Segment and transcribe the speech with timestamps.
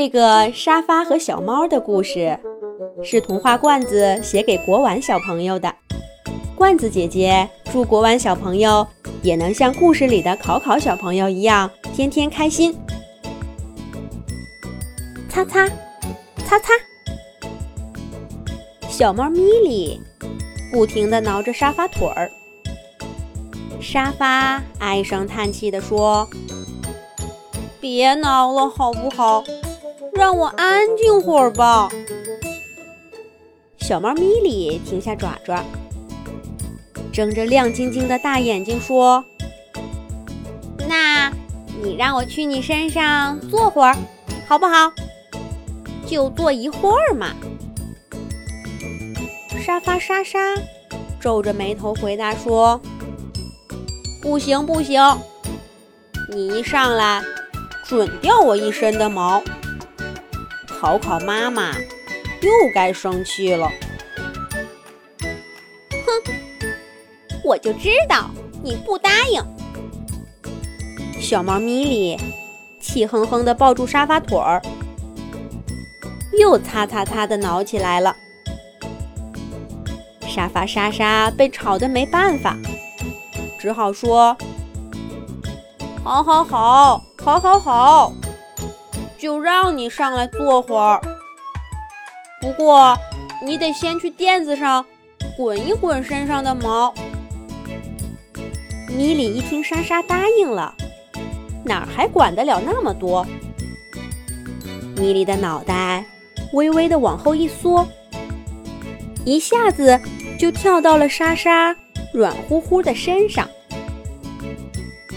[0.00, 2.40] 这个沙发和小猫的故事，
[3.04, 5.70] 是童话罐子写给国玩小朋友的。
[6.56, 8.86] 罐子姐姐祝国玩小朋友
[9.20, 12.74] 也能像故事里的考考小朋友一样，天天开心。
[15.28, 15.68] 擦擦
[16.46, 16.72] 擦擦，
[18.88, 20.00] 小猫咪咪
[20.72, 22.30] 不停地挠着沙发腿儿。
[23.82, 26.26] 沙发唉声叹气地说
[27.78, 29.44] ：“别挠了，好不好？
[30.14, 31.88] 让我安静会儿吧。”
[33.78, 35.64] 小猫咪咪停下爪爪，
[37.12, 39.24] 睁着亮晶晶的大眼睛说
[40.88, 41.32] ：“那
[41.82, 43.96] 你让我去你身上坐会儿，
[44.46, 44.92] 好不好？
[46.06, 47.34] 就坐一会儿嘛。”
[49.64, 50.38] 沙发沙沙
[51.20, 52.80] 皱着眉头回答说。
[54.22, 55.00] 不行不行，
[56.30, 57.22] 你一上来
[57.84, 59.42] 准掉我一身的毛，
[60.80, 61.74] 考考妈妈
[62.40, 63.70] 又该生气了。
[65.90, 66.32] 哼，
[67.44, 68.30] 我就知道
[68.62, 69.44] 你不答应。
[71.20, 72.18] 小猫咪咪
[72.80, 74.62] 气哼哼地抱住沙发腿儿，
[76.38, 78.16] 又擦擦擦地挠起来了。
[80.26, 82.56] 沙发沙沙被吵得没办法。
[83.58, 84.34] 只好说
[86.02, 88.12] ：“好，好，好，好，好，好，
[89.20, 91.00] 就让你上来坐会儿。
[92.40, 92.96] 不过，
[93.44, 94.84] 你得先去垫子上
[95.36, 96.92] 滚一滚身上的毛。”
[98.88, 100.74] 米莉一听，莎莎答应了，
[101.64, 103.26] 哪还管得了那么多？
[104.96, 106.04] 米莉的脑袋
[106.52, 107.86] 微微的往后一缩，
[109.24, 110.00] 一下子
[110.38, 111.76] 就跳到了莎莎。
[112.12, 113.48] 软乎乎的身上，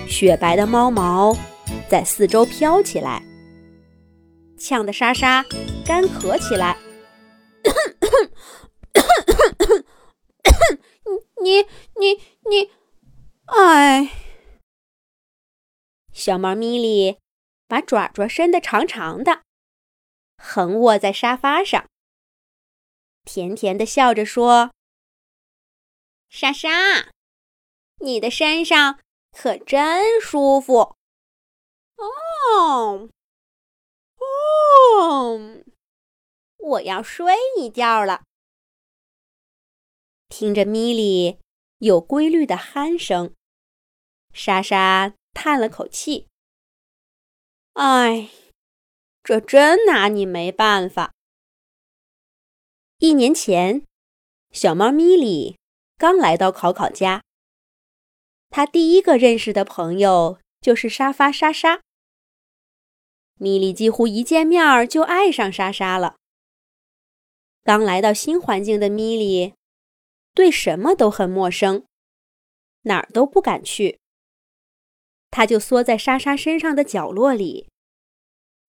[0.07, 1.35] 雪白的猫毛
[1.89, 3.23] 在四周飘起来，
[4.63, 5.43] 呛得莎莎
[5.85, 6.77] 干咳起来。
[11.43, 11.63] 你
[11.99, 12.13] 你
[12.49, 12.71] 你，
[13.47, 14.09] 哎！
[16.13, 17.19] 小猫咪咪
[17.67, 19.43] 把爪爪伸得长长的，
[20.37, 21.85] 横卧在沙发上，
[23.25, 24.71] 甜甜的笑着说。
[26.29, 27.11] 莎莎，
[27.99, 29.01] 你的身上
[29.33, 30.95] 可真舒服。
[31.97, 33.09] 哦，
[34.53, 35.63] 哦，
[36.57, 38.23] 我要睡一觉了。
[40.29, 41.39] 听着米莉
[41.79, 43.33] 有规律的鼾声，
[44.33, 46.27] 莎莎叹了口气
[47.73, 48.29] ：“哎，
[49.23, 51.13] 这真拿你没办法。”
[52.99, 53.85] 一年前，
[54.51, 55.57] 小猫咪莉。
[55.95, 57.23] 刚来到考考家，
[58.49, 61.81] 他第一个认识的朋友就是沙发莎莎。
[63.43, 66.15] 米莉几乎一见面就爱上莎莎了。
[67.65, 69.53] 刚来到新环境的米莉，
[70.33, 71.85] 对什么都很陌生，
[72.83, 73.99] 哪儿都不敢去。
[75.29, 77.67] 她就缩在莎莎身上的角落里，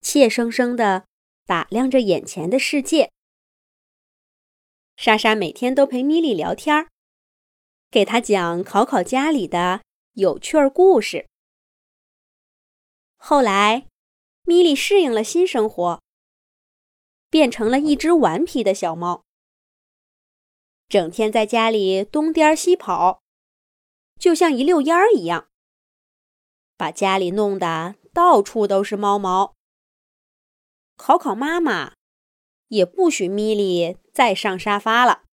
[0.00, 1.06] 怯生生地
[1.46, 3.12] 打量着眼前的世界。
[4.96, 6.88] 莎莎每天都陪米莉聊天儿。
[7.92, 9.82] 给她讲考考家里的
[10.14, 11.28] 有趣儿故事。
[13.16, 13.86] 后来，
[14.46, 16.02] 米莉适应了新生活，
[17.30, 19.24] 变成了一只顽皮的小猫，
[20.86, 23.22] 整天在家里东颠西跑，
[24.18, 25.48] 就像一溜烟儿一样，
[26.76, 29.54] 把家里弄得到处都是猫毛。
[30.96, 31.94] 考考妈妈
[32.68, 35.24] 也不许米莉再上沙发了。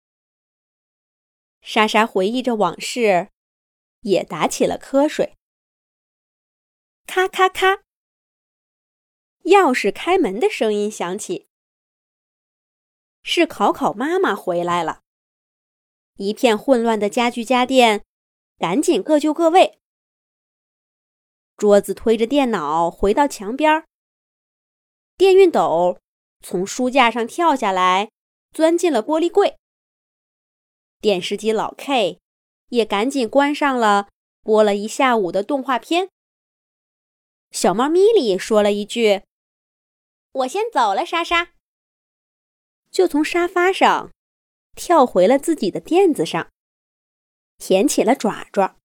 [1.62, 3.30] 莎莎回忆着往事，
[4.02, 5.36] 也打起了瞌睡。
[7.06, 7.84] 咔咔咔，
[9.46, 11.48] 钥匙开门的声音响起，
[13.24, 15.02] 是考考妈妈回来了。
[16.18, 18.04] 一片混乱的家具家电，
[18.58, 19.80] 赶紧各就各位。
[21.58, 23.86] 桌子推着电脑回到墙边，
[25.18, 26.00] 电熨斗
[26.42, 28.12] 从书架上跳下来，
[28.52, 29.58] 钻进了玻璃柜。
[31.00, 32.20] 电视机老 K
[32.70, 34.10] 也赶紧关上了，
[34.44, 36.10] 播了一下午的动画片。
[37.52, 39.24] 小猫咪咪说了一句
[40.32, 41.54] ：“我先走了，莎莎。”
[42.92, 44.12] 就从沙发上
[44.76, 46.50] 跳回了自己的垫子上，
[47.58, 48.76] 舔起了爪爪。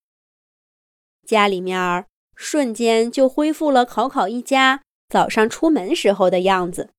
[1.26, 6.92] 家里面瞬间就恢复了考考一家早上出门时候的样子，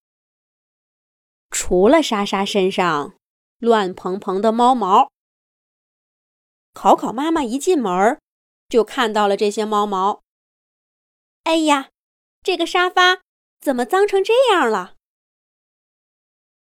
[1.50, 3.14] 除了莎莎身上。
[3.60, 5.12] 乱蓬蓬的猫毛，
[6.74, 8.22] 考考妈妈一进门
[8.70, 10.22] 就看到了这些猫毛。
[11.42, 11.90] 哎呀，
[12.44, 13.24] 这个沙发
[13.60, 14.96] 怎么脏成这样了？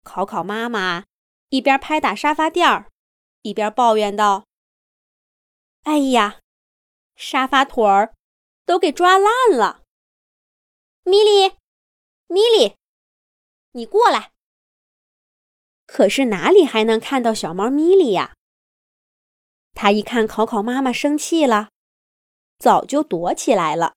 [0.03, 1.05] 考考妈妈
[1.49, 2.91] 一边拍打沙发垫儿，
[3.43, 4.47] 一边抱怨道
[5.85, 6.41] ：“哎呀，
[7.15, 8.15] 沙发腿儿
[8.65, 9.83] 都给抓烂了！”
[11.05, 11.57] 米莉，
[12.27, 12.77] 米莉，
[13.73, 14.33] 你过来。
[15.87, 18.35] 可是哪里还能看到小猫咪莉呀？
[19.75, 21.69] 他一看考考妈妈生气了，
[22.59, 23.95] 早就躲起来了。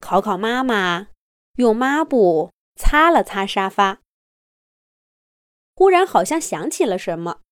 [0.00, 1.08] 考考妈妈
[1.56, 4.00] 用抹布擦了擦沙发，
[5.74, 7.42] 忽然好像想起了什么，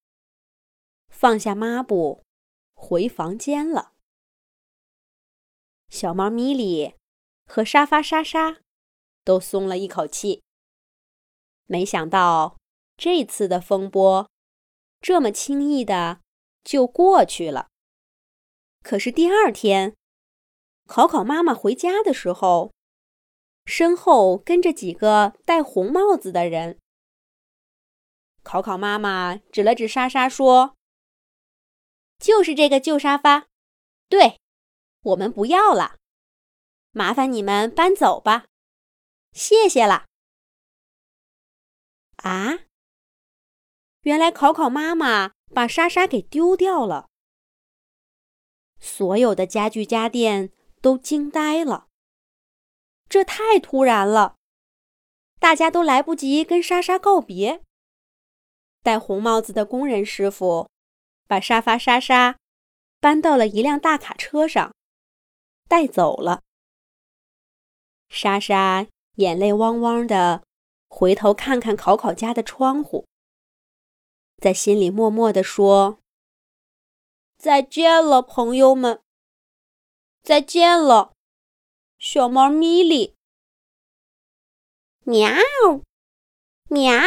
[1.09, 2.23] 放下抹布，
[2.73, 3.93] 回房间了。
[5.89, 6.95] 小猫咪莉
[7.45, 8.61] 和沙发莎莎
[9.23, 10.43] 都松了一口气。
[11.65, 12.57] 没想到
[12.97, 14.29] 这次的风波
[15.01, 16.21] 这么轻易的。
[16.61, 17.69] 就过去了。
[18.83, 19.95] 可是第二天，
[20.85, 22.73] 考考妈妈回家的时候，
[23.69, 26.79] 身后跟着几个戴红帽子的人。
[28.43, 30.75] 考考妈妈指了指莎莎说
[32.19, 33.47] ：“就是这个旧沙发，
[34.09, 34.41] 对，
[35.03, 35.97] 我们不要了，
[36.91, 38.47] 麻烦你们搬走吧，
[39.31, 40.07] 谢谢了。”
[42.17, 42.59] 啊，
[44.01, 45.31] 原来考考妈妈。
[45.51, 47.09] 把莎莎给丢掉了，
[48.79, 51.88] 所有的家具家电都惊呆了。
[53.09, 54.35] 这太突然了，
[55.39, 57.63] 大家都来不及跟莎莎告别。
[58.83, 60.69] 戴红帽子的工人师傅
[61.27, 62.37] 把沙发莎莎
[62.99, 64.73] 搬到了一辆大卡车上，
[65.67, 66.41] 带走了。
[68.09, 70.43] 莎莎眼泪汪汪的，
[70.87, 73.05] 回头看看考考家的窗户。
[74.37, 75.99] 在心里默默地说
[77.37, 79.01] ：“再见了，朋友们！
[80.23, 81.13] 再见了，
[81.99, 83.15] 小猫咪咪。”
[85.05, 85.29] 喵，
[86.69, 87.03] 喵。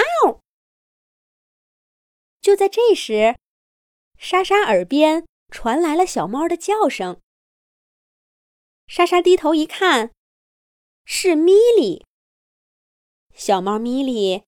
[2.41, 3.39] 就在这时，
[4.19, 7.21] 莎莎耳边传来了小猫的叫声。
[8.87, 10.13] 莎莎低头一看，
[11.05, 12.05] 是咪莉。
[13.35, 14.45] 小猫咪莉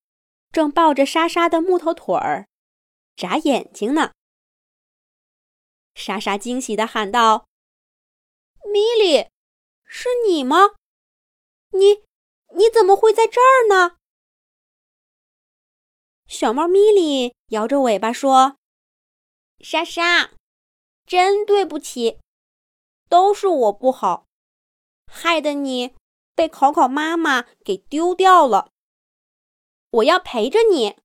[0.53, 2.47] 正抱着莎莎的木头腿儿。
[3.17, 4.13] 眨眼睛呢！
[5.95, 7.47] 莎莎惊喜的喊道
[8.73, 9.31] ：“米莉，
[9.85, 10.77] 是你吗？
[11.71, 12.03] 你
[12.55, 13.99] 你怎么会在这儿呢？”
[16.27, 18.57] 小猫咪咪摇着尾巴说
[19.61, 20.33] ：“莎莎，
[21.07, 22.19] 真对不起，
[23.09, 24.27] 都是我不好，
[25.07, 25.95] 害得你
[26.35, 28.71] 被考考妈妈给丢掉了。
[29.91, 30.97] 我要陪着你，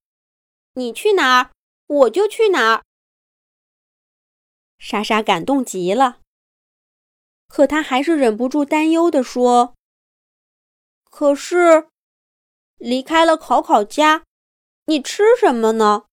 [0.73, 1.51] 你去哪儿？”
[1.89, 2.85] 我就去哪儿。
[4.77, 6.21] 莎莎感动极了，
[7.49, 9.75] 可他还是忍不住担忧地说
[11.03, 11.89] ：“可是，
[12.77, 14.23] 离开了考考家，
[14.85, 16.05] 你吃什么呢？”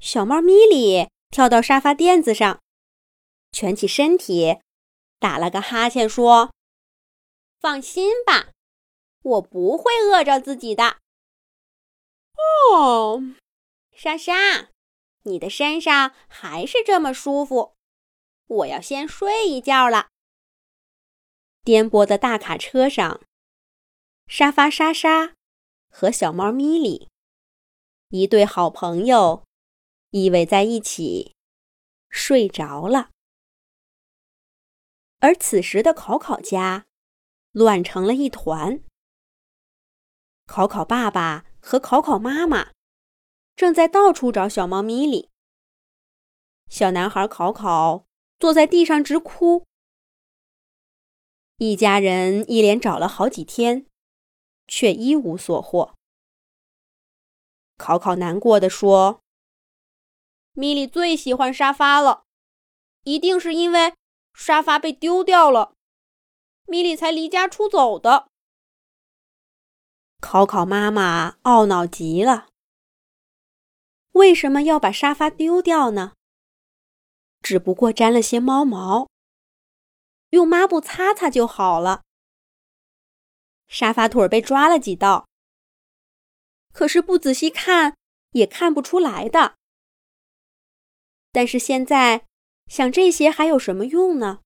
[0.00, 2.62] 小猫咪莉跳到沙发垫子上，
[3.52, 4.60] 蜷起身体，
[5.18, 6.54] 打了个哈欠，说
[7.60, 8.52] ：“放心吧，
[9.22, 10.98] 我不会饿着自己的。”
[12.72, 13.22] 哦。
[13.92, 14.70] 莎莎，
[15.24, 17.74] 你的身上还是这么舒服，
[18.50, 20.08] 我要先睡一觉了。
[21.62, 23.20] 颠簸的大卡车上，
[24.26, 25.36] 沙发莎莎
[25.88, 27.08] 和小猫咪咪
[28.08, 29.44] 一对好朋友
[30.10, 31.36] 依偎在一起
[32.08, 33.10] 睡着了。
[35.20, 36.86] 而此时的考考家
[37.52, 38.82] 乱成了一团，
[40.46, 42.72] 考考爸爸和考考妈妈。
[43.54, 45.28] 正在到处找小猫咪莉。
[46.68, 48.06] 小男孩考考
[48.40, 49.66] 坐在地上直哭。
[51.58, 53.84] 一家人一连找了好几天，
[54.66, 55.94] 却一无所获。
[57.76, 59.20] 考考难过的说
[60.52, 62.24] ：“米莉最喜欢沙发了，
[63.04, 63.94] 一定是因为
[64.32, 65.74] 沙发被丢掉了，
[66.66, 68.28] 米莉才离家出走的。”
[70.20, 72.48] 考考妈妈懊恼极了。
[74.12, 76.14] 为什么要把沙发丢掉呢？
[77.40, 79.08] 只不过沾了些猫毛，
[80.30, 82.02] 用抹布擦擦就好了。
[83.66, 85.26] 沙发腿被抓了几道，
[86.72, 87.96] 可是不仔细看
[88.32, 89.54] 也看不出来的。
[91.32, 92.26] 但是现在
[92.66, 94.40] 想这些还有什么用呢？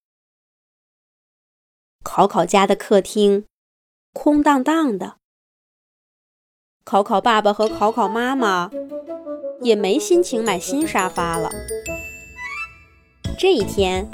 [2.02, 3.46] 考考家的客厅
[4.12, 5.18] 空荡荡的，
[6.84, 8.70] 考考爸爸和考考妈妈。
[9.62, 11.50] 也没心情买新沙发了。
[13.36, 14.08] 这一天，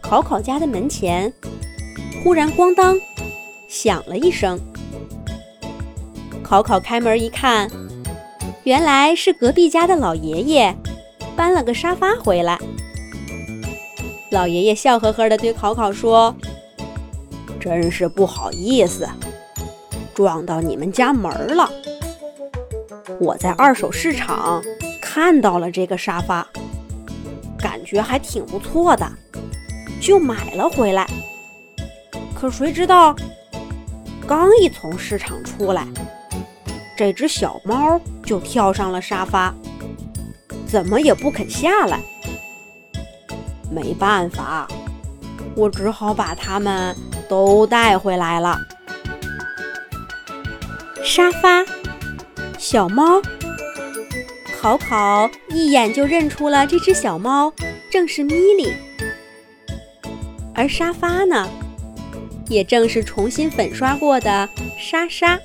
[0.00, 1.32] 考考家的门前
[2.22, 2.96] 忽然咣当
[3.68, 4.58] 响了一声。
[6.42, 7.68] 考考开门一看，
[8.62, 10.74] 原来是隔壁家的老爷爷
[11.36, 12.58] 搬了个沙发回来。
[14.30, 16.34] 老爷爷笑呵呵地对考考说
[17.60, 19.08] ：“真是不好意思，
[20.14, 21.70] 撞到你们家门了。
[23.18, 24.62] 我在二手市场
[25.02, 26.46] 看到了这个沙发，
[27.88, 29.10] 觉还挺不错的，
[29.98, 31.06] 就买了回来。
[32.34, 33.16] 可谁知道，
[34.26, 35.86] 刚一从市场出来。”
[36.94, 39.54] 这只小猫就跳上了沙发，
[40.66, 42.00] 怎么也不肯下来。
[43.70, 44.68] 没办法，
[45.54, 46.94] 我只好把它们
[47.28, 48.58] 都带回来了。
[51.04, 51.64] 沙发，
[52.58, 53.22] 小猫，
[54.60, 57.52] 考考一眼就认出了这只小猫，
[57.90, 58.74] 正是米莉。
[60.54, 61.48] 而沙发呢，
[62.48, 65.38] 也正是重新粉刷过的莎莎。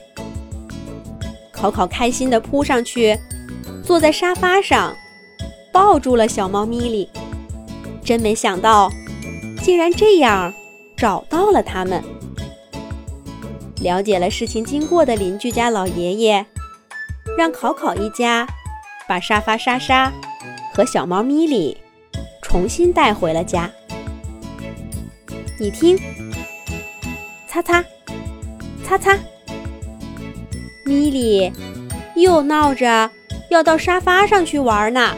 [1.52, 3.18] 考考开心地扑上去，
[3.84, 4.96] 坐在沙发上，
[5.72, 7.10] 抱住了小猫咪莉。
[8.04, 8.92] 真没想到，
[9.62, 10.54] 竟然这样
[10.98, 12.04] 找到了他们。
[13.80, 16.46] 了解了事情经过的邻居家老爷爷，
[17.38, 18.48] 让考考一家
[19.08, 20.12] 把沙发莎莎
[20.74, 21.78] 和小猫咪莉
[22.54, 23.68] 重新带回了家。
[25.60, 25.98] 你听，
[27.48, 27.84] 擦擦，
[28.86, 29.18] 擦擦。
[30.86, 31.52] 米莉
[32.16, 33.10] 又闹着
[33.50, 35.16] 要到沙发上去玩呢。